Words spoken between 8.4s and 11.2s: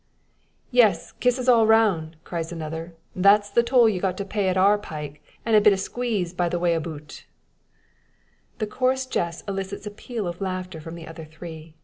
The coarse jest elicits a peal of laughter from the